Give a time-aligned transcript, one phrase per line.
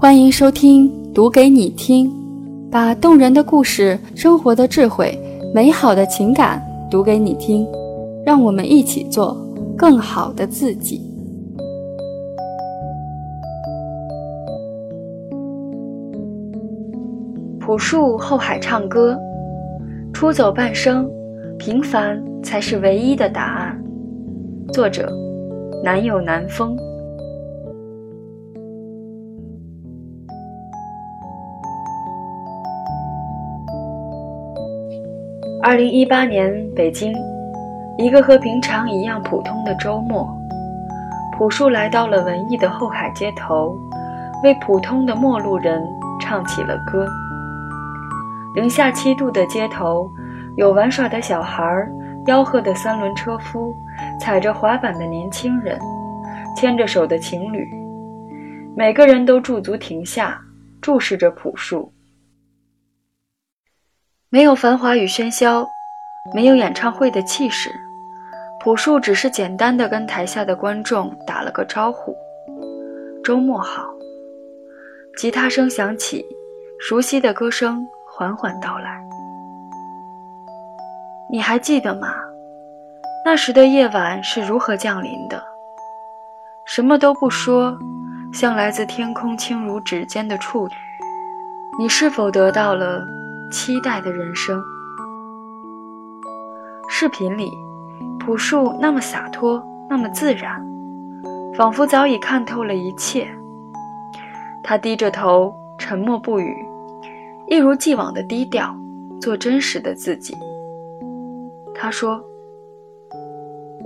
[0.00, 2.08] 欢迎收听《读给你听》，
[2.70, 5.14] 把动人的故事、生活的智慧、
[5.54, 6.58] 美好的情感
[6.90, 7.68] 读给你听，
[8.24, 9.36] 让我们一起做
[9.76, 11.02] 更好的自己。
[17.58, 19.14] 朴树后海唱歌，
[20.14, 21.06] 出走半生，
[21.58, 23.78] 平凡才是唯一的答案。
[24.72, 25.12] 作者：
[25.84, 26.74] 南有南风。
[35.62, 37.14] 二零一八年北京，
[37.98, 40.26] 一个和平常一样普通的周末，
[41.36, 43.76] 朴树来到了文艺的后海街头，
[44.42, 45.86] 为普通的陌路人
[46.18, 47.06] 唱起了歌。
[48.54, 50.10] 零下七度的街头，
[50.56, 51.62] 有玩耍的小孩，
[52.24, 53.74] 吆喝的三轮车夫，
[54.18, 55.78] 踩着滑板的年轻人，
[56.56, 57.68] 牵着手的情侣，
[58.74, 60.40] 每个人都驻足停下，
[60.80, 61.92] 注视着朴树。
[64.32, 65.68] 没有繁华与喧嚣，
[66.32, 67.68] 没有演唱会的气势，
[68.60, 72.14] 朴树只是简单的跟台下的观众打了个招呼
[73.24, 73.82] ：“周末好。”
[75.18, 76.24] 吉他声响起，
[76.78, 79.02] 熟悉的歌声缓缓到来。
[81.28, 82.14] 你还记得吗？
[83.24, 85.42] 那时的夜晚是如何降临的？
[86.64, 87.76] 什么都不说，
[88.32, 90.68] 像来自天空轻如指尖的触。
[91.80, 93.04] 你是否得到了？
[93.50, 94.62] 期待的人生。
[96.88, 97.50] 视频里，
[98.18, 100.60] 朴树那么洒脱，那么自然，
[101.54, 103.28] 仿佛早已看透了一切。
[104.62, 106.54] 他低着头，沉默不语，
[107.48, 108.74] 一如既往的低调，
[109.20, 110.36] 做真实的自己。
[111.74, 112.22] 他说：“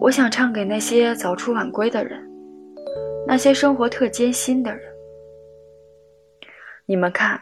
[0.01, 2.21] 我想唱给那些早出晚归的人，
[3.27, 4.83] 那些生活特艰辛的人。
[6.87, 7.41] 你们看。”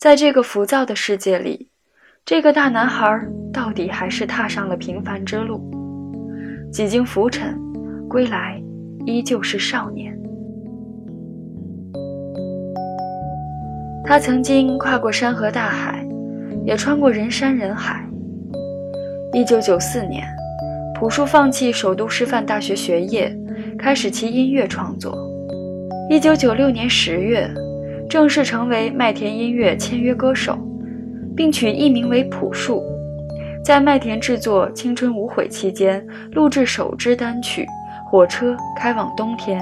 [0.00, 1.68] 在这个浮躁的世界里，
[2.24, 3.20] 这个大男孩
[3.52, 5.60] 到底还是踏上了平凡之路。
[6.72, 7.54] 几经浮沉，
[8.08, 8.58] 归来
[9.04, 10.18] 依旧是少年。
[14.02, 16.02] 他曾经跨过山河大海，
[16.64, 18.02] 也穿过人山人海。
[19.34, 20.26] 一九九四年，
[20.94, 23.36] 朴树放弃首都师范大学学业，
[23.78, 25.14] 开始其音乐创作。
[26.08, 27.46] 一九九六年十月。
[28.10, 30.58] 正式成为麦田音乐签约歌手，
[31.36, 32.82] 并取艺名为朴树，
[33.64, 37.62] 在麦田制作《青春无悔》期间录制首支单曲
[38.10, 39.60] 《火车开往冬天》。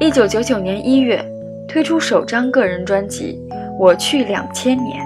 [0.00, 1.22] 一九九九年一月
[1.68, 3.38] 推出首张个人专辑
[3.78, 5.04] 《我去两千年》。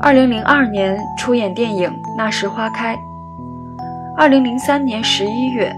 [0.00, 2.94] 二零零二年出演电影《那时花开》。
[4.16, 5.74] 二零零三年十一月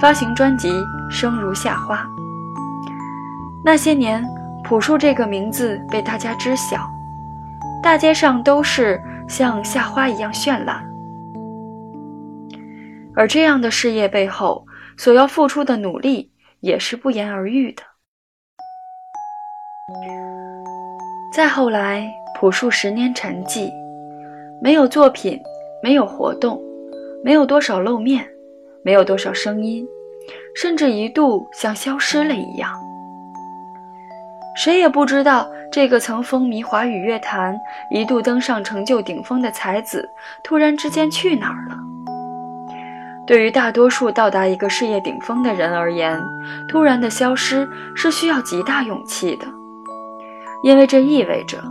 [0.00, 0.70] 发行专辑
[1.10, 1.96] 《生如夏花》。
[3.64, 4.24] 那些年。
[4.68, 6.90] 朴树这个名字被大家知晓，
[7.82, 10.86] 大街上都是像夏花一样绚烂。
[13.16, 14.66] 而这样的事业背后
[14.98, 16.30] 所要付出的努力
[16.60, 17.82] 也是不言而喻的。
[21.32, 22.06] 再后来，
[22.38, 23.72] 朴树十年沉寂，
[24.60, 25.40] 没有作品，
[25.82, 26.60] 没有活动，
[27.24, 28.28] 没有多少露面，
[28.84, 29.88] 没有多少声音，
[30.54, 32.78] 甚至一度像消失了一样。
[34.58, 37.56] 谁也不知道，这个曾风靡华语乐坛、
[37.92, 41.78] 一度登上成就顶峰的才子，突然之间去哪儿了？
[43.24, 46.20] 对于大多数到达一个事业顶峰的人而言，
[46.68, 49.46] 突然的消失是需要极大勇气的，
[50.64, 51.62] 因为这意味着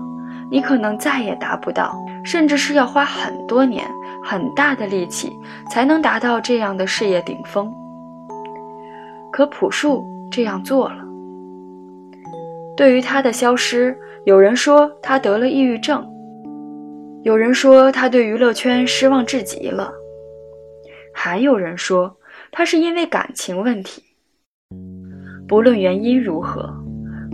[0.50, 1.94] 你可能再也达不到，
[2.24, 3.86] 甚至是要花很多年、
[4.24, 5.38] 很大的力气
[5.70, 7.70] 才能达到这样的事业顶峰。
[9.30, 11.07] 可朴树这样做了。
[12.78, 16.08] 对于他的消失，有人说他得了抑郁症，
[17.24, 19.92] 有人说他对娱乐圈失望至极了，
[21.12, 22.16] 还有人说
[22.52, 24.04] 他是因为感情问题。
[25.48, 26.72] 不论原因如何，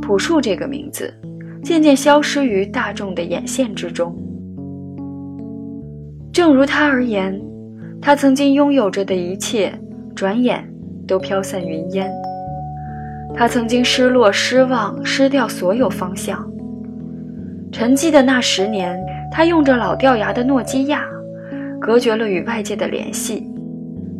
[0.02, 1.14] 朴树这个名字
[1.62, 4.16] 渐渐消失于大众的眼线之中。
[6.32, 7.38] 正如他而言，
[8.02, 9.78] 他曾经拥有着的一切，
[10.16, 10.66] 转眼
[11.06, 12.10] 都飘散云烟。
[13.36, 16.48] 他曾经失落、失望、失掉所有方向。
[17.72, 19.00] 沉寂的那十年，
[19.32, 21.04] 他用着老掉牙的诺基亚，
[21.82, 23.50] 隔绝了与外界的联系。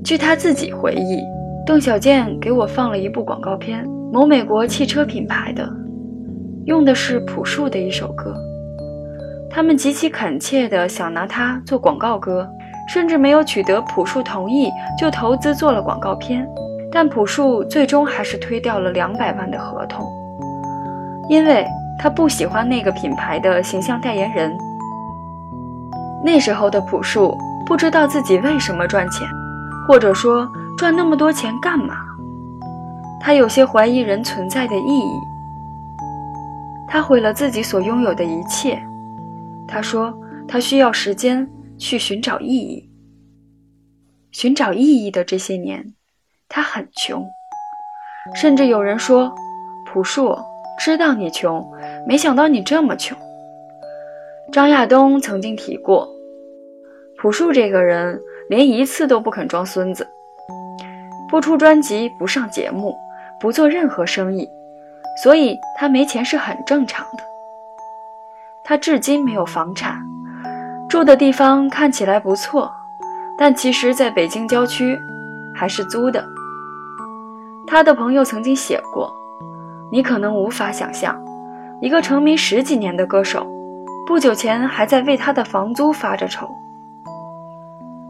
[0.04, 1.22] 据他自己回忆，
[1.66, 5.72] 邓小健给我放了一部广告片，某美国汽车品牌的，
[6.66, 8.36] 用的是朴树的一首歌。
[9.50, 12.50] 他们极其恳切地想拿它做广告歌，
[12.90, 16.46] 甚至没有取得朴树同意就投资做了广告片。
[16.94, 20.06] 但朴树最终还是推掉了两百万的合同。
[21.28, 21.66] 因为
[21.98, 24.56] 他不喜欢那个品牌的形象代言人。
[26.24, 27.36] 那时候的朴树
[27.66, 29.28] 不知道自己为什么赚钱，
[29.88, 30.48] 或者说
[30.78, 31.96] 赚那么多钱干嘛？
[33.20, 35.14] 他有些怀疑人存在的意义。
[36.88, 38.80] 他毁了自己所拥有的一切。
[39.68, 40.14] 他说
[40.48, 41.50] 他需要时间
[41.80, 42.88] 去寻找意义。
[44.32, 45.94] 寻找意义的这些年，
[46.56, 47.28] 他很穷，
[48.36, 49.34] 甚至有人说
[49.92, 50.38] ：“朴树，
[50.78, 51.68] 知道你穷，
[52.08, 53.18] 没想到你这么穷。”
[54.54, 56.08] 张亚东曾经提过。
[57.18, 60.08] 朴树这个人连一次都不肯装孙子，
[61.28, 62.96] 不出专辑，不上节目，
[63.40, 64.48] 不做任何生意，
[65.24, 67.24] 所以他没钱是很正常的。
[68.64, 69.98] 他至今没有房产，
[70.88, 72.72] 住的地方看起来不错，
[73.40, 75.00] 但其实在北京郊区，
[75.56, 76.24] 还是租的。
[77.66, 79.14] 他的朋友曾经写过
[79.92, 81.20] ：“你可能无法想象，
[81.82, 83.48] 一个成名十几年的歌手，
[84.06, 86.48] 不久前还在为他的房租发着愁。”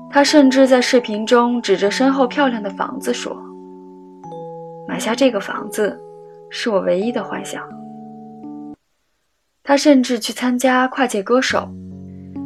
[0.09, 3.35] 他甚至在视频中指着身后漂亮的房子说
[4.88, 5.99] ：“买下这个房子，
[6.49, 7.63] 是我唯一的幻想。”
[9.63, 11.67] 他甚至去参加跨界歌手，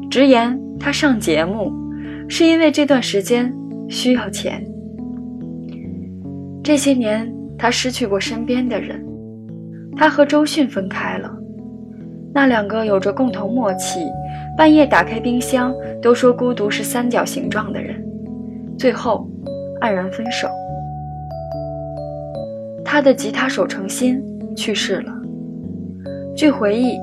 [0.10, 1.74] 直言他上节目
[2.30, 3.54] 是因为这段时间
[3.90, 4.64] 需要钱。
[6.68, 9.02] 这些年，他失去过身边的人，
[9.96, 11.32] 他和周迅分开了，
[12.34, 14.02] 那两个有着共同默契。
[14.58, 18.06] 半夜打开冰箱，都说孤独是三角形状的人，
[18.78, 19.26] 最后
[19.80, 20.50] 黯然分手。
[22.84, 24.22] 他的吉他手程心
[24.54, 25.14] 去世了。
[26.36, 26.98] 据回忆，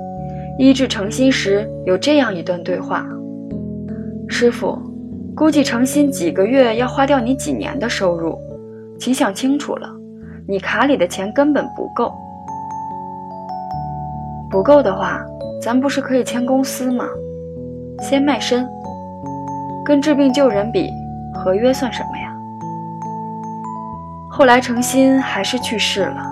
[0.59, 3.09] 医治程心时有这样一段对话
[4.29, 4.79] ：“师傅，
[5.35, 8.39] 估计程心几个月要花掉你几年的收入，
[8.99, 9.89] 请想清楚了，
[10.47, 12.13] 你卡里的钱根本不够。
[14.51, 15.21] 不够的话，
[15.61, 17.05] 咱不是可以签公司吗？”
[18.03, 18.69] 先卖身，
[19.85, 20.91] 跟治病救人比，
[21.33, 22.35] 合约算什么呀？
[24.31, 26.23] 后来程心还是去世了。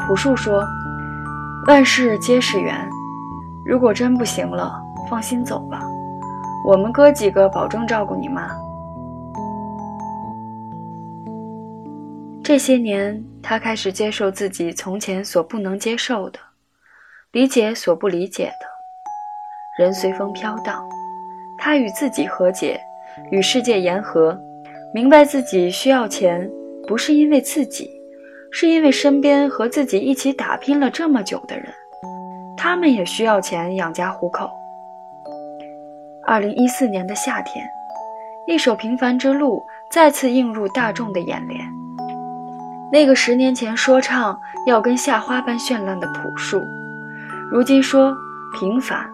[0.00, 0.64] 朴树说
[1.68, 2.74] ：“万事皆是缘，
[3.64, 4.72] 如果真不行了，
[5.08, 5.80] 放心走吧，
[6.66, 8.48] 我们哥几个保证照顾你妈。”
[12.44, 16.38] 这些年，他开始接受自己从前所不能接受的，
[17.32, 18.66] 理解所不理解的。
[19.78, 20.86] 人随风飘荡，
[21.56, 22.78] 他与自己和解，
[23.30, 24.38] 与世界言和，
[24.92, 26.46] 明白自己需要钱，
[26.86, 27.90] 不是因为自己，
[28.52, 31.66] 是因为身边和自己一起打拼了这么久的人，
[32.58, 34.50] 他们也需要钱养家糊口。
[36.26, 37.66] 二零一四年的夏天，
[38.46, 39.56] 一首《平凡之路》
[39.90, 41.83] 再次映入大众的眼帘。
[42.94, 44.38] 那个十年前说唱
[44.68, 46.62] 要跟夏花般绚烂的朴树，
[47.50, 48.16] 如今说
[48.56, 49.04] 平凡。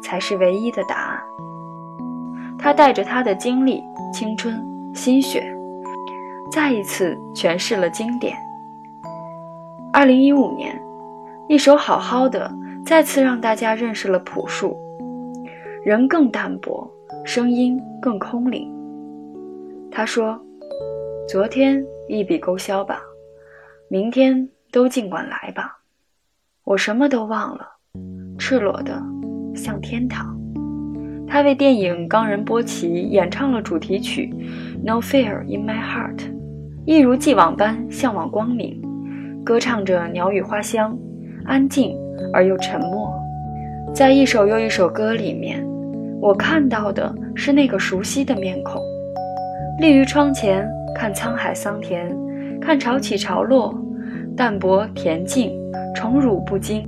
[0.00, 1.20] 才是唯一的答案。
[2.56, 3.82] 他带着他的经历、
[4.14, 4.64] 青春、
[4.94, 5.44] 心血，
[6.52, 8.36] 再一次诠释了经典。
[9.92, 10.80] 二零一五年，
[11.48, 12.48] 一首《好好的》
[12.86, 14.78] 再次让大家认识了朴树，
[15.84, 16.88] 人更淡薄，
[17.24, 18.72] 声音更空灵。
[19.90, 20.40] 他说
[21.28, 23.00] ：“昨天一笔勾销吧，
[23.90, 25.78] 明天都尽管来吧，
[26.64, 27.66] 我什么都忘了，
[28.38, 29.02] 赤裸的。”
[29.56, 30.38] 像天堂。
[31.26, 34.32] 他为电影《冈仁波齐》演唱了主题曲
[34.84, 36.16] 《No Fear in My Heart》，
[36.84, 38.80] 一如既往般向往光明，
[39.42, 40.96] 歌唱着鸟语花香，
[41.46, 41.96] 安静
[42.32, 43.10] 而又沉默。
[43.94, 45.66] 在一首又一首歌里面，
[46.20, 48.82] 我看到的是那个熟悉的面孔，
[49.80, 52.14] 立于窗前看沧海桑田，
[52.60, 53.74] 看潮起潮落，
[54.36, 55.52] 淡泊恬静，
[55.94, 56.86] 宠辱不惊，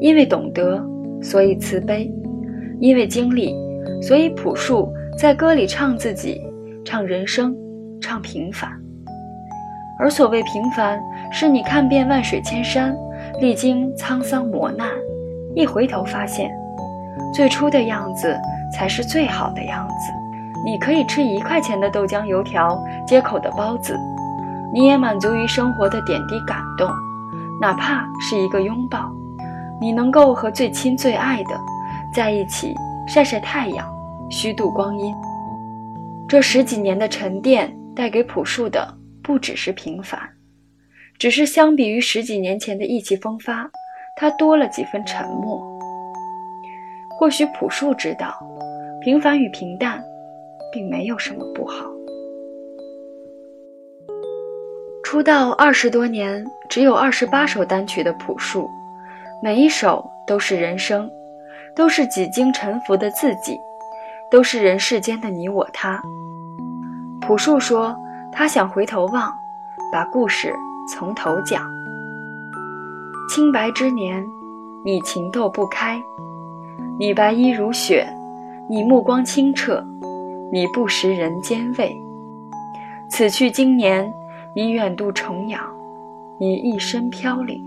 [0.00, 0.82] 因为懂得。
[1.20, 2.08] 所以慈悲，
[2.78, 3.52] 因为经历，
[4.00, 4.88] 所以朴树
[5.18, 6.40] 在歌里唱自己，
[6.84, 7.52] 唱人生，
[8.00, 8.70] 唱平凡。
[9.98, 11.00] 而所谓平凡，
[11.32, 12.96] 是你看遍万水千山，
[13.40, 14.86] 历经沧桑磨难，
[15.56, 16.48] 一回头发现，
[17.34, 18.36] 最初的样子
[18.72, 19.94] 才是最好的样子。
[20.64, 23.98] 你可以吃一块钱的豆浆油条，街口的包子，
[24.72, 26.90] 你也满足于生活的点滴感动，
[27.60, 29.10] 哪怕是一个拥抱。
[29.80, 31.58] 你能够和最亲最爱的
[32.14, 32.74] 在一起
[33.06, 33.88] 晒晒太阳，
[34.28, 35.14] 虚度光阴。
[36.28, 40.20] 这十几年的沉淀带给朴树的不只是平凡，
[41.18, 43.70] 只是相比于十几年前的意气风发，
[44.16, 45.62] 他多了几分沉默。
[47.18, 48.38] 或许朴树知道，
[49.00, 50.02] 平凡与平淡，
[50.72, 51.86] 并没有什么不好。
[55.10, 58.70] 出道二十多年，只有二十八首单曲的朴树。
[59.42, 61.10] 每一首都是人生，
[61.74, 63.58] 都是几经沉浮的自己，
[64.30, 65.98] 都是人世间的你我他。
[67.22, 67.96] 朴树说，
[68.30, 69.32] 他想回头望，
[69.90, 70.54] 把故事
[70.92, 71.64] 从头讲。
[73.30, 74.22] 清白之年，
[74.84, 75.98] 你情窦不开，
[76.98, 78.06] 你白衣如雪，
[78.68, 79.82] 你目光清澈，
[80.52, 81.98] 你不食人间味。
[83.08, 84.12] 此去经年，
[84.56, 85.60] 你远渡重洋，
[86.40, 87.60] 你一身飘零，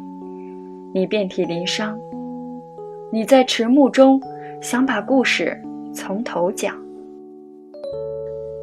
[0.94, 1.98] 你遍体鳞伤，
[3.12, 4.20] 你在迟暮中
[4.62, 5.62] 想把故事
[5.94, 6.76] 从头讲。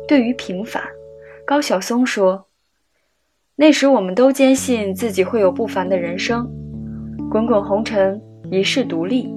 [0.06, 0.82] 对于平凡，
[1.46, 2.44] 高晓松说
[3.56, 6.50] ：“那时我们都坚信自己会有不凡的人生，
[7.30, 8.20] 滚滚红尘，
[8.50, 9.32] 一世独立。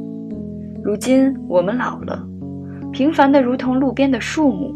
[0.84, 2.28] 如今我们老了，
[2.92, 4.74] 平凡的如同路边的树木。”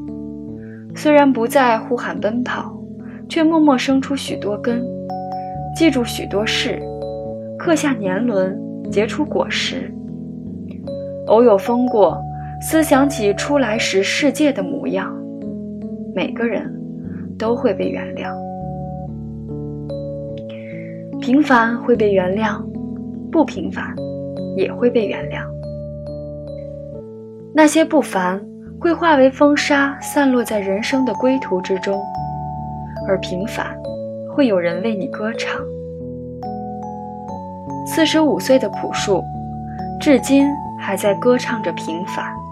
[0.95, 2.74] 虽然不再呼喊奔跑，
[3.29, 4.83] 却默默生出许多根，
[5.75, 6.81] 记住许多事，
[7.57, 8.57] 刻下年轮，
[8.91, 9.91] 结出果实。
[11.27, 12.17] 偶有风过，
[12.61, 15.13] 思想起初来时世界的模样，
[16.15, 16.71] 每个人
[17.37, 18.33] 都会被原谅。
[21.19, 22.61] 平凡会被原谅，
[23.31, 23.83] 不平凡
[24.55, 25.41] 也会被原谅。
[27.53, 28.39] 那些不凡。
[28.77, 31.95] 会化为风沙，散落在人生的归途之中；
[33.07, 33.67] 而平凡，
[34.35, 35.61] 会有人为你歌唱。
[37.87, 39.23] 四十五岁的朴树，
[39.99, 40.47] 至今
[40.79, 42.44] 还在歌唱着平凡。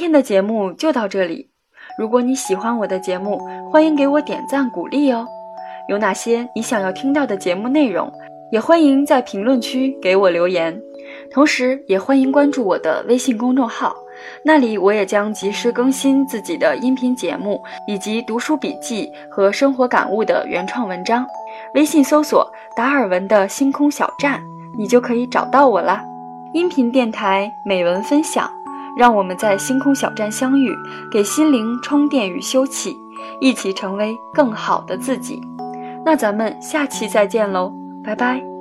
[0.00, 1.50] 今天的节目就到这里。
[1.98, 3.38] 如果你喜欢我的节目，
[3.70, 5.28] 欢迎给我点赞鼓励哦。
[5.90, 8.10] 有哪些你想要听到的节目内容，
[8.50, 10.74] 也欢迎在评论区给我留言。
[11.30, 13.94] 同时，也欢迎关注我的微信公众号，
[14.42, 21.26] 那里我也将及时更新自己的音频节目以及读书笔记和生活感悟的原创文章。
[21.74, 24.42] 微信搜索“达尔文的星空小站”，
[24.78, 26.02] 你就可以找到我啦。
[26.54, 28.50] 音频电台美文分享。
[28.96, 30.76] 让我们在星空小站相遇，
[31.10, 32.96] 给心灵充电与休憩，
[33.40, 35.42] 一起成为更好的自己。
[36.04, 38.59] 那咱们下期再见喽，拜拜。